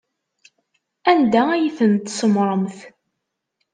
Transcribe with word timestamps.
Anda 1.11 1.41
ay 1.51 1.67
ten-tsemmṛemt? 1.77 2.77